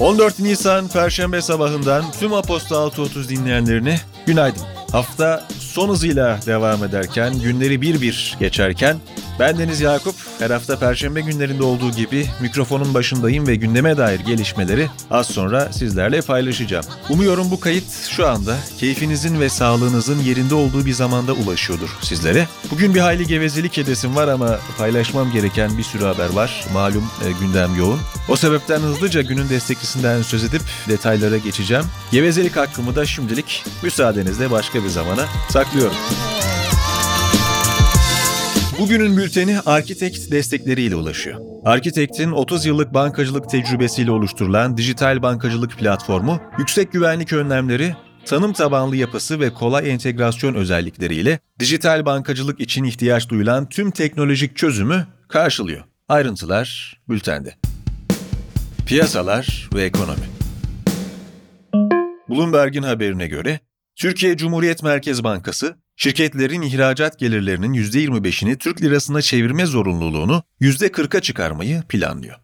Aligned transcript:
14 0.00 0.38
Nisan 0.40 0.88
Perşembe 0.88 1.42
sabahından 1.42 2.04
tüm 2.20 2.34
Aposta 2.34 2.74
6.30 2.74 3.28
dinleyenlerine 3.28 4.00
günaydın. 4.26 4.62
Hafta 4.92 5.46
son 5.58 5.88
hızıyla 5.88 6.40
devam 6.46 6.84
ederken, 6.84 7.40
günleri 7.40 7.80
bir 7.82 8.00
bir 8.00 8.36
geçerken 8.40 8.96
ben 9.40 9.58
Deniz 9.58 9.80
Yakup. 9.80 10.14
Her 10.38 10.50
hafta 10.50 10.78
perşembe 10.78 11.20
günlerinde 11.20 11.62
olduğu 11.62 11.90
gibi 11.90 12.26
mikrofonun 12.40 12.94
başındayım 12.94 13.46
ve 13.46 13.54
gündeme 13.54 13.96
dair 13.96 14.20
gelişmeleri 14.20 14.88
az 15.10 15.26
sonra 15.26 15.72
sizlerle 15.72 16.20
paylaşacağım. 16.20 16.84
Umuyorum 17.08 17.50
bu 17.50 17.60
kayıt 17.60 17.84
şu 18.10 18.28
anda 18.28 18.56
keyfinizin 18.78 19.40
ve 19.40 19.48
sağlığınızın 19.48 20.18
yerinde 20.18 20.54
olduğu 20.54 20.86
bir 20.86 20.92
zamanda 20.92 21.32
ulaşıyordur 21.32 21.96
sizlere. 22.02 22.46
Bugün 22.70 22.94
bir 22.94 23.00
hayli 23.00 23.26
gevezelik 23.26 23.78
edesim 23.78 24.16
var 24.16 24.28
ama 24.28 24.58
paylaşmam 24.78 25.32
gereken 25.32 25.78
bir 25.78 25.82
sürü 25.82 26.04
haber 26.04 26.30
var. 26.32 26.64
Malum 26.72 27.10
e, 27.26 27.32
gündem 27.40 27.76
yoğun. 27.78 28.00
O 28.28 28.36
sebepten 28.36 28.80
hızlıca 28.80 29.22
günün 29.22 29.48
desteklisinden 29.48 30.22
söz 30.22 30.44
edip 30.44 30.62
detaylara 30.88 31.36
geçeceğim. 31.36 31.84
Gevezelik 32.12 32.56
hakkımı 32.56 32.96
da 32.96 33.06
şimdilik 33.06 33.64
müsaadenizle 33.82 34.50
başka 34.50 34.84
bir 34.84 34.88
zamana 34.88 35.24
saklıyorum. 35.48 35.96
Bugünün 38.80 39.16
bülteni 39.16 39.60
Arkitekt 39.60 40.30
destekleriyle 40.30 40.96
ulaşıyor. 40.96 41.40
Arkitekt'in 41.64 42.30
30 42.30 42.66
yıllık 42.66 42.94
bankacılık 42.94 43.50
tecrübesiyle 43.50 44.10
oluşturulan 44.10 44.76
dijital 44.76 45.22
bankacılık 45.22 45.78
platformu, 45.78 46.40
yüksek 46.58 46.92
güvenlik 46.92 47.32
önlemleri, 47.32 47.96
tanım 48.24 48.52
tabanlı 48.52 48.96
yapısı 48.96 49.40
ve 49.40 49.54
kolay 49.54 49.90
entegrasyon 49.90 50.54
özellikleriyle 50.54 51.38
dijital 51.58 52.06
bankacılık 52.06 52.60
için 52.60 52.84
ihtiyaç 52.84 53.28
duyulan 53.28 53.68
tüm 53.68 53.90
teknolojik 53.90 54.56
çözümü 54.56 55.06
karşılıyor. 55.28 55.84
Ayrıntılar 56.08 57.00
bültende. 57.08 57.54
Piyasalar 58.86 59.68
ve 59.74 59.82
ekonomi. 59.84 60.26
Bloomberg'in 62.28 62.82
haberine 62.82 63.26
göre 63.26 63.60
Türkiye 63.96 64.36
Cumhuriyet 64.36 64.82
Merkez 64.82 65.24
Bankası 65.24 65.76
şirketlerin 66.00 66.62
ihracat 66.62 67.18
gelirlerinin 67.18 67.72
%25'ini 67.72 68.58
Türk 68.58 68.82
lirasına 68.82 69.22
çevirme 69.22 69.66
zorunluluğunu 69.66 70.42
%40'a 70.60 71.20
çıkarmayı 71.20 71.82
planlıyor. 71.88 72.36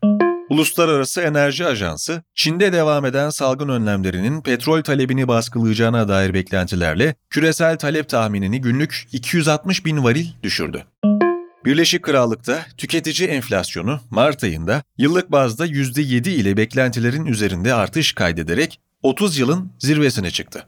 Uluslararası 0.51 1.21
Enerji 1.21 1.67
Ajansı, 1.67 2.23
Çin'de 2.35 2.73
devam 2.73 3.05
eden 3.05 3.31
salgın 3.31 3.69
önlemlerinin 3.69 4.41
petrol 4.41 4.83
talebini 4.83 5.29
baskılayacağına 5.29 6.09
dair 6.09 6.35
beklentilerle 6.35 7.15
küresel 7.31 7.79
talep 7.79 8.09
tahminini 8.09 8.61
günlük 8.61 9.09
260 9.13 9.85
bin 9.85 10.05
varil 10.05 10.27
düşürdü. 10.43 10.85
Birleşik 11.65 12.03
Krallık'ta 12.03 12.67
tüketici 12.77 13.29
enflasyonu 13.29 14.01
Mart 14.11 14.45
ayında 14.45 14.83
yıllık 14.99 15.33
bazda 15.33 15.67
%7 15.67 16.29
ile 16.29 16.57
beklentilerin 16.57 17.27
üzerinde 17.27 17.75
artış 17.75 18.13
kaydederek 18.13 18.81
30 19.03 19.39
yılın 19.39 19.73
zirvesine 19.79 20.31
çıktı. 20.31 20.67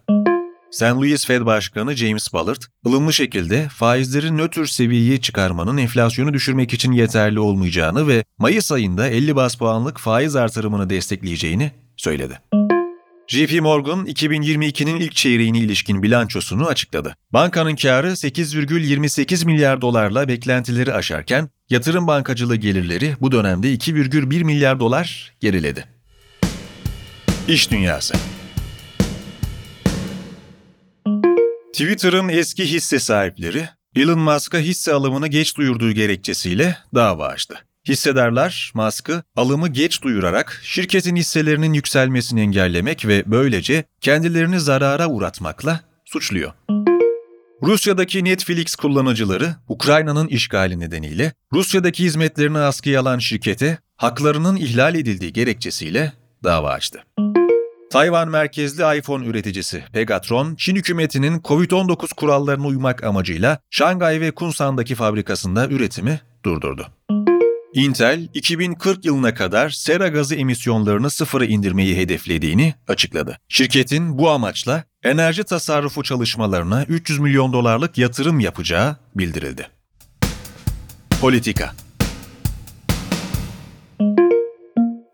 St. 0.70 0.82
Louis 0.82 1.26
Fed 1.26 1.46
Başkanı 1.46 1.96
James 1.96 2.32
Bullard, 2.32 2.62
ılımlı 2.86 3.12
şekilde 3.12 3.68
faizleri 3.68 4.36
nötr 4.36 4.64
seviyeye 4.64 5.20
çıkarmanın 5.20 5.76
enflasyonu 5.76 6.34
düşürmek 6.34 6.74
için 6.74 6.92
yeterli 6.92 7.40
olmayacağını 7.40 8.08
ve 8.08 8.24
Mayıs 8.38 8.72
ayında 8.72 9.08
50 9.08 9.36
bas 9.36 9.54
puanlık 9.54 9.98
faiz 9.98 10.36
artırımını 10.36 10.90
destekleyeceğini 10.90 11.72
söyledi. 11.96 12.40
JP 13.28 13.62
Morgan 13.62 14.06
2022'nin 14.06 15.00
ilk 15.00 15.14
çeyreğine 15.14 15.58
ilişkin 15.58 16.02
bilançosunu 16.02 16.66
açıkladı. 16.66 17.14
Bankanın 17.32 17.76
karı 17.76 18.10
8,28 18.10 19.46
milyar 19.46 19.80
dolarla 19.80 20.28
beklentileri 20.28 20.94
aşarken 20.94 21.48
yatırım 21.70 22.06
bankacılığı 22.06 22.56
gelirleri 22.56 23.16
bu 23.20 23.32
dönemde 23.32 23.74
2,1 23.74 24.44
milyar 24.44 24.80
dolar 24.80 25.34
geriledi. 25.40 25.84
İş 27.48 27.70
Dünyası 27.70 28.14
Twitter'ın 31.78 32.28
eski 32.28 32.64
hisse 32.64 32.98
sahipleri 32.98 33.68
Elon 33.96 34.18
Musk'a 34.18 34.58
hisse 34.58 34.92
alımını 34.92 35.28
geç 35.28 35.56
duyurduğu 35.56 35.92
gerekçesiyle 35.92 36.78
dava 36.94 37.26
açtı. 37.26 37.54
Hissedarlar 37.88 38.72
Musk'ı 38.74 39.22
alımı 39.36 39.68
geç 39.68 40.02
duyurarak 40.02 40.60
şirketin 40.64 41.16
hisselerinin 41.16 41.72
yükselmesini 41.72 42.40
engellemek 42.40 43.06
ve 43.06 43.22
böylece 43.26 43.84
kendilerini 44.00 44.60
zarara 44.60 45.08
uğratmakla 45.08 45.80
suçluyor. 46.04 46.52
Rusya'daki 47.62 48.24
Netflix 48.24 48.76
kullanıcıları 48.76 49.54
Ukrayna'nın 49.68 50.28
işgali 50.28 50.80
nedeniyle 50.80 51.32
Rusya'daki 51.52 52.04
hizmetlerini 52.04 52.58
askıya 52.58 53.00
alan 53.00 53.18
şirkete 53.18 53.78
haklarının 53.96 54.56
ihlal 54.56 54.94
edildiği 54.94 55.32
gerekçesiyle 55.32 56.12
dava 56.44 56.70
açtı. 56.70 57.04
Tayvan 57.90 58.28
merkezli 58.28 58.98
iPhone 58.98 59.26
üreticisi 59.26 59.84
Pegatron, 59.92 60.54
Çin 60.54 60.76
hükümetinin 60.76 61.40
COVID-19 61.40 62.14
kurallarına 62.14 62.66
uymak 62.66 63.04
amacıyla 63.04 63.58
Şangay 63.70 64.20
ve 64.20 64.30
Kunsan'daki 64.30 64.94
fabrikasında 64.94 65.68
üretimi 65.68 66.20
durdurdu. 66.44 66.86
Intel, 67.74 68.28
2040 68.34 69.04
yılına 69.04 69.34
kadar 69.34 69.70
sera 69.70 70.08
gazı 70.08 70.34
emisyonlarını 70.34 71.10
sıfıra 71.10 71.44
indirmeyi 71.44 71.96
hedeflediğini 71.96 72.74
açıkladı. 72.88 73.38
Şirketin 73.48 74.18
bu 74.18 74.30
amaçla 74.30 74.84
enerji 75.02 75.44
tasarrufu 75.44 76.02
çalışmalarına 76.02 76.84
300 76.84 77.18
milyon 77.18 77.52
dolarlık 77.52 77.98
yatırım 77.98 78.40
yapacağı 78.40 78.96
bildirildi. 79.14 79.68
Politika 81.20 81.72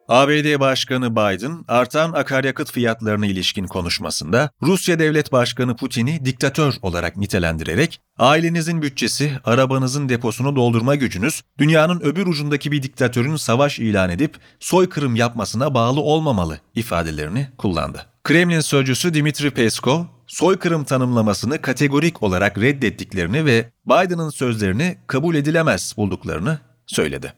ABD 0.08 0.60
Başkanı 0.60 1.12
Biden, 1.12 1.64
artan 1.68 2.12
akaryakıt 2.12 2.72
fiyatlarına 2.72 3.26
ilişkin 3.26 3.66
konuşmasında 3.66 4.50
Rusya 4.62 4.98
Devlet 4.98 5.32
Başkanı 5.32 5.76
Putin'i 5.76 6.24
diktatör 6.24 6.74
olarak 6.82 7.16
nitelendirerek 7.16 8.00
ailenizin 8.18 8.82
bütçesi, 8.82 9.32
arabanızın 9.44 10.08
deposunu 10.08 10.56
doldurma 10.56 10.94
gücünüz, 10.94 11.42
dünyanın 11.58 12.00
öbür 12.00 12.26
ucundaki 12.26 12.72
bir 12.72 12.82
diktatörün 12.82 13.36
savaş 13.36 13.78
ilan 13.78 14.10
edip 14.10 14.36
soykırım 14.60 15.16
yapmasına 15.16 15.74
bağlı 15.74 16.00
olmamalı 16.00 16.58
ifadelerini 16.74 17.48
kullandı. 17.58 18.06
Kremlin 18.24 18.60
sözcüsü 18.60 19.14
Dimitri 19.14 19.50
Peskov, 19.50 20.04
soykırım 20.26 20.84
tanımlamasını 20.84 21.62
kategorik 21.62 22.22
olarak 22.22 22.58
reddettiklerini 22.58 23.44
ve 23.44 23.70
Biden'ın 23.86 24.30
sözlerini 24.30 24.98
kabul 25.06 25.34
edilemez 25.34 25.94
bulduklarını 25.96 26.58
söyledi. 26.86 27.32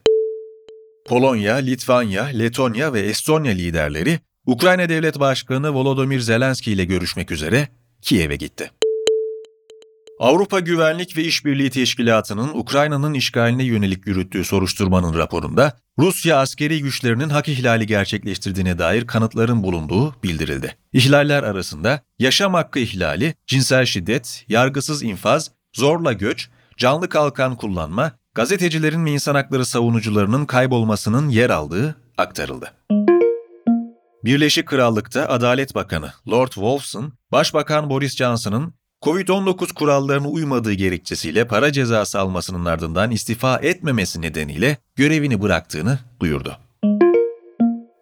Polonya, 1.08 1.54
Litvanya, 1.54 2.24
Letonya 2.24 2.92
ve 2.92 3.00
Estonya 3.00 3.52
liderleri 3.52 4.20
Ukrayna 4.46 4.88
Devlet 4.88 5.20
Başkanı 5.20 5.74
Volodymyr 5.74 6.20
Zelenski 6.20 6.72
ile 6.72 6.84
görüşmek 6.84 7.30
üzere 7.30 7.68
Kiev'e 8.02 8.36
gitti. 8.36 8.70
Avrupa 10.18 10.60
Güvenlik 10.60 11.16
ve 11.16 11.24
İşbirliği 11.24 11.70
Teşkilatı'nın 11.70 12.48
Ukrayna'nın 12.48 13.14
işgaline 13.14 13.64
yönelik 13.64 14.06
yürüttüğü 14.06 14.44
soruşturmanın 14.44 15.18
raporunda 15.18 15.78
Rusya 15.98 16.38
askeri 16.38 16.82
güçlerinin 16.82 17.28
hak 17.28 17.48
ihlali 17.48 17.86
gerçekleştirdiğine 17.86 18.78
dair 18.78 19.06
kanıtların 19.06 19.62
bulunduğu 19.62 20.14
bildirildi. 20.22 20.76
İhlaller 20.92 21.42
arasında 21.42 22.00
yaşam 22.18 22.54
hakkı 22.54 22.78
ihlali, 22.78 23.34
cinsel 23.46 23.86
şiddet, 23.86 24.44
yargısız 24.48 25.02
infaz, 25.02 25.50
zorla 25.74 26.12
göç, 26.12 26.48
canlı 26.76 27.08
kalkan 27.08 27.56
kullanma, 27.56 28.12
gazetecilerin 28.36 29.06
ve 29.06 29.10
insan 29.10 29.34
hakları 29.34 29.66
savunucularının 29.66 30.46
kaybolmasının 30.46 31.28
yer 31.28 31.50
aldığı 31.50 31.96
aktarıldı. 32.18 32.72
Birleşik 34.24 34.66
Krallık'ta 34.66 35.28
Adalet 35.28 35.74
Bakanı 35.74 36.12
Lord 36.28 36.52
Wolfson, 36.52 37.12
Başbakan 37.32 37.90
Boris 37.90 38.16
Johnson'ın 38.16 38.74
Covid-19 39.02 39.74
kurallarına 39.74 40.28
uymadığı 40.28 40.72
gerekçesiyle 40.72 41.46
para 41.46 41.72
cezası 41.72 42.20
almasının 42.20 42.64
ardından 42.64 43.10
istifa 43.10 43.58
etmemesi 43.58 44.22
nedeniyle 44.22 44.78
görevini 44.96 45.42
bıraktığını 45.42 45.98
duyurdu. 46.20 46.56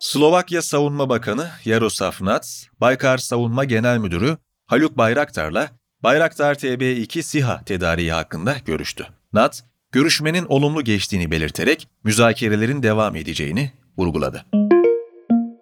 Slovakya 0.01 0.63
Savunma 0.63 1.09
Bakanı 1.09 1.49
Yaroslav 1.65 2.13
Nats, 2.21 2.65
Baykar 2.81 3.19
Savunma 3.19 3.65
Genel 3.65 3.99
Müdürü 3.99 4.37
Haluk 4.67 4.99
Bayraktar'la 4.99 5.71
Bayraktar 6.03 6.55
TB2 6.55 7.23
SİHA 7.23 7.65
tedariği 7.65 8.13
hakkında 8.13 8.57
görüştü. 8.67 9.07
Nats, 9.33 9.61
görüşmenin 9.95 10.47
olumlu 10.49 10.83
geçtiğini 10.83 11.31
belirterek 11.31 11.89
müzakerelerin 12.05 12.83
devam 12.83 13.17
edeceğini 13.17 13.73
vurguladı. 13.99 14.45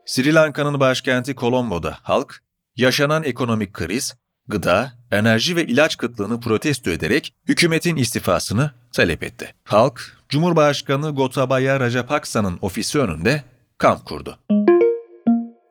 Sri 0.06 0.34
Lanka'nın 0.34 0.80
başkenti 0.80 1.34
Colombo'da 1.34 1.98
halk, 2.02 2.42
yaşanan 2.76 3.24
ekonomik 3.24 3.72
kriz, 3.72 4.14
gıda, 4.48 4.92
enerji 5.10 5.56
ve 5.56 5.66
ilaç 5.66 5.96
kıtlığını 5.96 6.40
protesto 6.40 6.90
ederek 6.90 7.34
hükümetin 7.48 7.96
istifasını 7.96 8.70
talep 8.92 9.22
etti. 9.22 9.54
Halk, 9.64 10.16
Cumhurbaşkanı 10.28 11.14
Gotabaya 11.14 11.80
Rajapaksa'nın 11.80 12.58
ofisi 12.62 12.98
önünde 12.98 13.42
kamp 13.78 14.04
kurdu. 14.04 14.38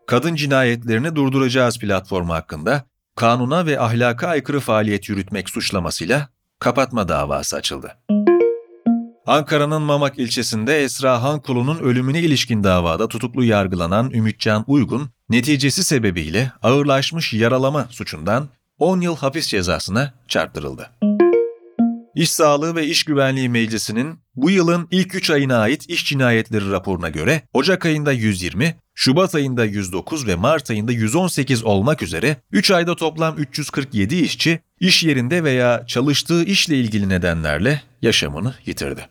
Kadın 0.07 0.35
cinayetlerini 0.35 1.15
durduracağız 1.15 1.79
platformu 1.79 2.33
hakkında 2.33 2.83
kanuna 3.15 3.65
ve 3.65 3.79
ahlaka 3.79 4.27
aykırı 4.27 4.59
faaliyet 4.59 5.09
yürütmek 5.09 5.49
suçlamasıyla 5.49 6.29
kapatma 6.59 7.09
davası 7.09 7.55
açıldı. 7.55 7.97
Ankara'nın 9.25 9.81
Mamak 9.81 10.19
ilçesinde 10.19 10.83
Esra 10.83 11.23
Hankulu'nun 11.23 11.77
ölümüne 11.77 12.19
ilişkin 12.19 12.63
davada 12.63 13.07
tutuklu 13.07 13.43
yargılanan 13.43 14.11
Ümitcan 14.11 14.63
Uygun, 14.67 15.09
neticesi 15.29 15.83
sebebiyle 15.83 16.51
ağırlaşmış 16.61 17.33
yaralama 17.33 17.87
suçundan 17.89 18.49
10 18.79 19.01
yıl 19.01 19.15
hapis 19.15 19.47
cezasına 19.47 20.13
çarptırıldı. 20.27 20.89
İş 22.15 22.31
Sağlığı 22.31 22.75
ve 22.75 22.87
İş 22.87 23.03
Güvenliği 23.03 23.49
Meclisi'nin 23.49 24.19
bu 24.35 24.49
yılın 24.49 24.87
ilk 24.91 25.15
3 25.15 25.29
ayına 25.29 25.57
ait 25.57 25.89
iş 25.89 26.05
cinayetleri 26.05 26.71
raporuna 26.71 27.09
göre 27.09 27.41
Ocak 27.53 27.85
ayında 27.85 28.11
120, 28.11 28.75
Şubat 28.95 29.35
ayında 29.35 29.65
109 29.65 30.27
ve 30.27 30.35
Mart 30.35 30.71
ayında 30.71 30.91
118 30.91 31.63
olmak 31.63 32.03
üzere 32.03 32.37
3 32.51 32.71
ayda 32.71 32.95
toplam 32.95 33.37
347 33.37 34.15
işçi 34.15 34.59
iş 34.81 35.03
yerinde 35.03 35.43
veya 35.43 35.83
çalıştığı 35.87 36.43
işle 36.43 36.75
ilgili 36.75 37.09
nedenlerle 37.09 37.81
yaşamını 38.01 38.53
yitirdi. 38.65 39.07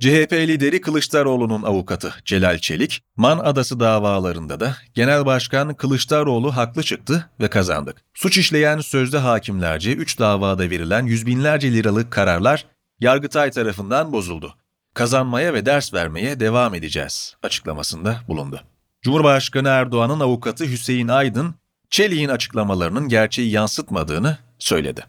CHP 0.00 0.32
lideri 0.32 0.80
Kılıçdaroğlu'nun 0.80 1.62
avukatı 1.62 2.14
Celal 2.24 2.58
Çelik, 2.58 3.02
Man 3.16 3.38
Adası 3.38 3.80
davalarında 3.80 4.60
da 4.60 4.76
Genel 4.94 5.26
Başkan 5.26 5.74
Kılıçdaroğlu 5.74 6.56
haklı 6.56 6.82
çıktı 6.82 7.30
ve 7.40 7.48
kazandık. 7.48 7.96
Suç 8.14 8.38
işleyen 8.38 8.80
sözde 8.80 9.18
hakimlerce 9.18 9.92
3 9.92 10.18
davada 10.18 10.70
verilen 10.70 11.06
yüz 11.06 11.26
binlerce 11.26 11.72
liralık 11.72 12.10
kararlar 12.10 12.66
Yargıtay 13.00 13.50
tarafından 13.50 14.12
bozuldu. 14.12 14.54
Kazanmaya 14.94 15.54
ve 15.54 15.66
ders 15.66 15.94
vermeye 15.94 16.40
devam 16.40 16.74
edeceğiz 16.74 17.36
açıklamasında 17.42 18.20
bulundu. 18.28 18.60
Cumhurbaşkanı 19.02 19.68
Erdoğan'ın 19.68 20.20
avukatı 20.20 20.64
Hüseyin 20.64 21.08
Aydın, 21.08 21.54
Çelik'in 21.90 22.28
açıklamalarının 22.28 23.08
gerçeği 23.08 23.50
yansıtmadığını 23.50 24.38
söyledi. 24.58 25.04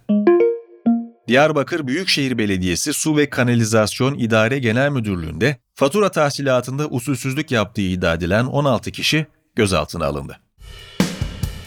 Diyarbakır 1.27 1.87
Büyükşehir 1.87 2.37
Belediyesi 2.37 2.93
Su 2.93 3.17
ve 3.17 3.29
Kanalizasyon 3.29 4.13
İdare 4.13 4.59
Genel 4.59 4.89
Müdürlüğü'nde 4.89 5.57
fatura 5.75 6.11
tahsilatında 6.11 6.87
usulsüzlük 6.87 7.51
yaptığı 7.51 7.81
iddia 7.81 8.13
edilen 8.13 8.45
16 8.45 8.91
kişi 8.91 9.27
gözaltına 9.55 10.05
alındı. 10.05 10.39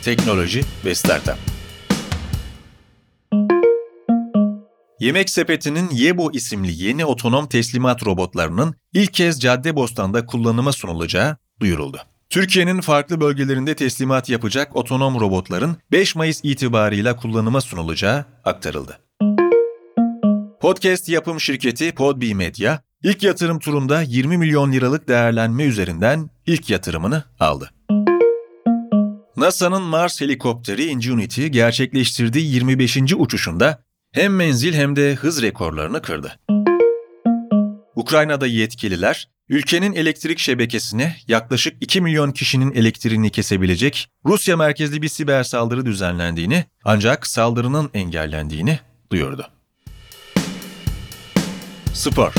Teknoloji 0.03 0.63
ve 0.85 0.95
Startup 0.95 1.37
Yemek 5.01 5.31
Sepeti'nin 5.31 5.91
Yebo 5.91 6.31
isimli 6.33 6.85
yeni 6.85 7.05
otonom 7.05 7.47
teslimat 7.47 8.07
robotlarının 8.07 8.75
ilk 8.93 9.15
kez 9.15 9.41
Caddebostan'da 9.41 10.27
kullanıma 10.27 10.73
sunulacağı 10.73 11.37
duyuruldu. 11.61 12.01
Türkiye'nin 12.31 12.81
farklı 12.81 13.21
bölgelerinde 13.21 13.77
teslimat 13.77 14.29
yapacak 14.29 14.77
otonom 14.77 15.21
robotların 15.21 15.77
5 15.93 16.17
Mayıs 16.17 16.41
itibarıyla 16.43 17.17
kullanıma 17.17 17.61
sunulacağı 17.61 18.25
aktarıldı. 18.45 19.01
Podcast 20.61 21.09
yapım 21.09 21.41
şirketi 21.41 21.93
Podbi 21.93 22.35
Media, 22.35 22.79
ilk 23.03 23.23
yatırım 23.23 23.59
turunda 23.59 24.03
20 24.03 24.39
milyon 24.39 24.73
liralık 24.73 25.09
değerlenme 25.09 25.65
üzerinden 25.65 26.31
ilk 26.47 26.71
yatırımını 26.71 27.25
aldı. 27.41 27.71
NASA'nın 29.37 29.83
Mars 29.83 30.21
helikopteri 30.21 30.85
Ingenuity 30.85 31.47
gerçekleştirdiği 31.47 32.55
25. 32.55 32.99
uçuşunda 33.17 33.83
hem 34.13 34.37
menzil 34.37 34.75
hem 34.75 34.97
de 34.97 35.15
hız 35.15 35.43
rekorlarını 35.43 36.03
kırdı. 36.03 36.39
Ukrayna'da 37.97 38.47
yetkililer, 38.47 39.29
ülkenin 39.51 39.93
elektrik 39.93 40.39
şebekesine 40.39 41.17
yaklaşık 41.29 41.77
2 41.81 42.01
milyon 42.01 42.31
kişinin 42.31 42.73
elektriğini 42.73 43.31
kesebilecek 43.31 44.09
Rusya 44.27 44.57
merkezli 44.57 45.03
bir 45.03 45.09
siber 45.09 45.43
saldırı 45.43 45.87
düzenlendiğini 45.87 46.65
ancak 46.85 47.27
saldırının 47.27 47.91
engellendiğini 47.95 48.79
duyurdu. 49.13 49.47
Spor 51.95 52.33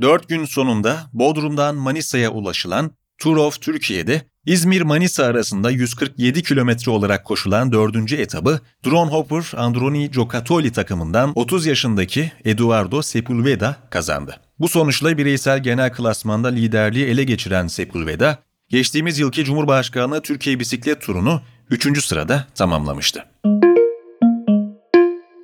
Dört 0.00 0.28
gün 0.28 0.44
sonunda 0.44 1.10
Bodrum'dan 1.12 1.76
Manisa'ya 1.76 2.30
ulaşılan 2.30 2.90
Tour 3.18 3.36
of 3.36 3.60
Türkiye'de 3.60 4.22
İzmir-Manisa 4.46 5.24
arasında 5.24 5.70
147 5.70 6.42
kilometre 6.42 6.90
olarak 6.90 7.24
koşulan 7.24 7.72
dördüncü 7.72 8.16
etabı 8.16 8.60
Drone 8.86 9.10
Hopper 9.10 9.44
Androni 9.56 10.10
Giocattoli 10.10 10.72
takımından 10.72 11.32
30 11.34 11.66
yaşındaki 11.66 12.32
Eduardo 12.44 13.02
Sepulveda 13.02 13.76
kazandı. 13.90 14.40
Bu 14.58 14.68
sonuçla 14.68 15.18
bireysel 15.18 15.62
genel 15.62 15.92
klasmanda 15.92 16.48
liderliği 16.48 17.06
ele 17.06 17.24
geçiren 17.24 17.66
Sepulveda, 17.66 18.38
geçtiğimiz 18.68 19.18
yılki 19.18 19.44
Cumhurbaşkanlığı 19.44 20.22
Türkiye 20.22 20.58
Bisiklet 20.58 21.02
Turu'nu 21.02 21.42
3. 21.70 22.04
sırada 22.04 22.46
tamamlamıştı. 22.54 23.24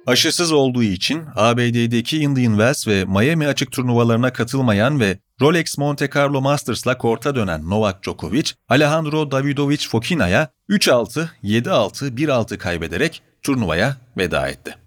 Aşısız 0.09 0.53
olduğu 0.53 0.83
için 0.83 1.25
ABD'deki 1.37 2.19
Indian 2.19 2.53
Wells 2.53 2.89
ve 2.89 3.05
Miami 3.05 3.47
açık 3.47 3.73
turnuvalarına 3.73 4.33
katılmayan 4.33 5.01
ve 5.01 5.19
Rolex 5.41 5.79
Monte 5.79 6.11
Carlo 6.17 6.41
Masters'la 6.41 6.99
korta 6.99 7.35
dönen 7.35 7.71
Novak 7.71 8.03
Djokovic, 8.03 8.51
Alejandro 8.69 9.31
Davidovic 9.31 9.89
Fokina'ya 9.89 10.49
3-6, 10.71 11.29
7-6, 11.45 12.17
1-6 12.17 12.59
kaybederek 12.59 13.23
turnuvaya 13.43 13.97
veda 14.17 14.49
etti. 14.49 14.79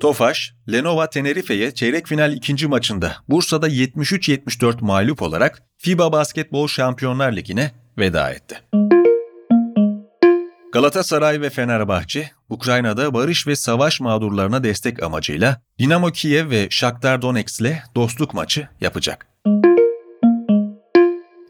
Tofaş, 0.00 0.54
Lenovo 0.72 1.06
Tenerife'ye 1.06 1.74
çeyrek 1.74 2.06
final 2.06 2.32
ikinci 2.32 2.66
maçında 2.66 3.12
Bursa'da 3.28 3.68
73-74 3.68 4.76
mağlup 4.80 5.22
olarak 5.22 5.62
FIBA 5.78 6.12
Basketbol 6.12 6.68
Şampiyonlar 6.68 7.32
Ligi'ne 7.32 7.70
veda 7.98 8.30
etti. 8.30 8.60
Galatasaray 10.78 11.40
ve 11.40 11.50
Fenerbahçe, 11.50 12.30
Ukrayna'da 12.48 13.14
barış 13.14 13.46
ve 13.46 13.56
savaş 13.56 14.00
mağdurlarına 14.00 14.64
destek 14.64 15.02
amacıyla 15.02 15.62
Dinamo 15.78 16.10
Kiev 16.12 16.50
ve 16.50 16.66
Shakhtar 16.70 17.22
Donetsk 17.22 17.60
ile 17.60 17.82
dostluk 17.94 18.34
maçı 18.34 18.68
yapacak. 18.80 19.26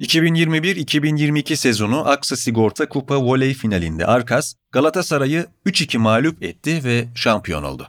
2021-2022 0.00 1.56
sezonu 1.56 2.08
Aksa 2.08 2.36
Sigorta 2.36 2.88
Kupa 2.88 3.22
Voley 3.22 3.54
finalinde 3.54 4.06
Arkas, 4.06 4.54
Galatasaray'ı 4.72 5.46
3-2 5.66 5.98
mağlup 5.98 6.42
etti 6.42 6.84
ve 6.84 7.08
şampiyon 7.14 7.62
oldu. 7.62 7.88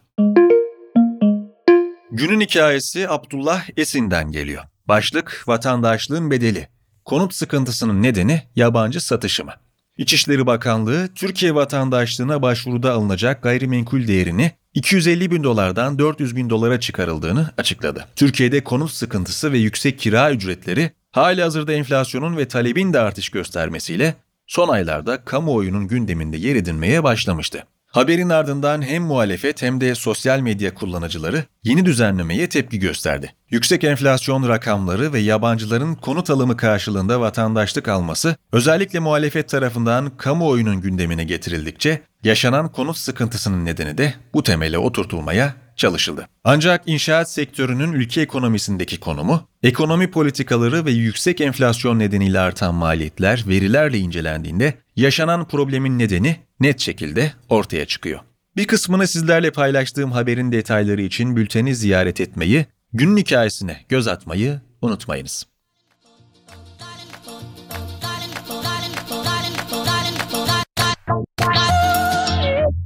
Günün 2.12 2.42
hikayesi 2.42 3.10
Abdullah 3.10 3.70
Esin'den 3.78 4.32
geliyor. 4.32 4.64
Başlık 4.88 5.44
vatandaşlığın 5.48 6.32
bedeli. 6.32 6.68
Konut 7.06 7.34
sıkıntısının 7.34 8.04
nedeni 8.04 8.42
yabancı 8.56 9.02
satışı 9.02 9.46
mı? 9.46 9.54
İçişleri 10.00 10.48
Bakanlığı, 10.48 11.10
Türkiye 11.16 11.56
vatandaşlığına 11.56 12.42
başvuruda 12.42 12.94
alınacak 12.94 13.44
gayrimenkul 13.44 14.08
değerini 14.08 14.52
250 14.74 15.32
bin 15.32 15.44
dolardan 15.44 16.00
400 16.00 16.36
bin 16.36 16.50
dolara 16.50 16.80
çıkarıldığını 16.80 17.50
açıkladı. 17.58 18.06
Türkiye'de 18.16 18.64
konut 18.64 18.92
sıkıntısı 18.92 19.52
ve 19.52 19.58
yüksek 19.58 20.00
kira 20.00 20.32
ücretleri 20.32 20.92
hali 21.12 21.42
hazırda 21.42 21.74
enflasyonun 21.74 22.38
ve 22.38 22.48
talebin 22.48 22.94
de 22.94 23.00
artış 23.00 23.30
göstermesiyle 23.30 24.16
son 24.48 24.70
aylarda 24.70 25.26
kamuoyunun 25.26 25.88
gündeminde 25.88 26.38
yer 26.38 26.56
edinmeye 26.56 27.04
başlamıştı. 27.04 27.64
Haberin 27.90 28.30
ardından 28.30 28.82
hem 28.82 29.04
muhalefet 29.04 29.62
hem 29.62 29.82
de 29.82 29.96
sosyal 29.96 30.40
medya 30.40 30.74
kullanıcıları 30.74 31.44
yeni 31.64 31.86
düzenlemeye 31.86 32.50
tepki 32.50 32.80
gösterdi. 32.80 33.34
Yüksek 33.50 33.84
enflasyon 33.84 34.50
rakamları 34.50 35.14
ve 35.14 35.20
yabancıların 35.20 35.96
konut 35.96 36.30
alımı 36.30 36.58
karşılığında 36.58 37.22
vatandaşlık 37.22 37.88
alması 37.88 38.36
özellikle 38.52 39.00
muhalefet 39.00 39.50
tarafından 39.50 40.18
kamuoyunun 40.18 40.82
gündemine 40.82 41.24
getirildikçe 41.24 42.02
yaşanan 42.24 42.72
konut 42.72 42.98
sıkıntısının 42.98 43.66
nedeni 43.66 43.98
de 43.98 44.14
bu 44.34 44.44
temele 44.44 44.78
oturtulmaya 44.78 45.54
çalışıldı. 45.80 46.28
Ancak 46.44 46.84
inşaat 46.86 47.32
sektörünün 47.32 47.94
ülke 47.94 48.22
ekonomisindeki 48.22 49.00
konumu, 49.00 49.48
ekonomi 49.64 50.12
politikaları 50.12 50.86
ve 50.86 50.92
yüksek 50.92 51.42
enflasyon 51.42 52.00
nedeniyle 52.00 52.40
artan 52.40 52.76
maliyetler 52.76 53.44
verilerle 53.48 53.98
incelendiğinde 53.98 54.74
yaşanan 54.96 55.48
problemin 55.48 56.00
nedeni 56.00 56.36
net 56.60 56.80
şekilde 56.80 57.34
ortaya 57.50 57.86
çıkıyor. 57.86 58.20
Bir 58.56 58.68
kısmını 58.68 59.08
sizlerle 59.08 59.52
paylaştığım 59.52 60.12
haberin 60.12 60.52
detayları 60.52 61.02
için 61.02 61.36
bülteni 61.36 61.76
ziyaret 61.76 62.22
etmeyi, 62.22 62.66
günün 62.94 63.18
hikayesine 63.18 63.86
göz 63.90 64.08
atmayı 64.08 64.62
unutmayınız. 64.82 65.49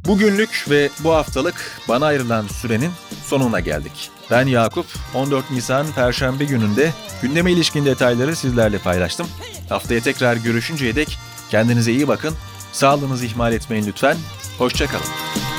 Bugünlük 0.06 0.66
ve 0.70 0.90
bu 1.00 1.14
haftalık 1.14 1.82
bana 1.90 2.06
ayrılan 2.06 2.48
sürenin 2.48 2.92
sonuna 3.26 3.60
geldik. 3.60 4.12
Ben 4.32 4.48
Yakup, 4.48 4.86
14 5.14 5.52
Nisan 5.52 5.88
Perşembe 5.96 6.46
gününde 6.46 6.94
gündeme 7.22 7.52
ilişkin 7.52 7.86
detayları 7.86 8.36
sizlerle 8.36 8.78
paylaştım. 8.78 9.28
Haftaya 9.70 10.02
tekrar 10.02 10.36
görüşünceye 10.36 10.96
dek 10.96 11.18
kendinize 11.52 11.92
iyi 11.92 12.08
bakın, 12.08 12.36
sağlığınızı 12.72 13.26
ihmal 13.26 13.54
etmeyin 13.54 13.88
lütfen, 13.88 14.18
hoşçakalın. 14.58 15.53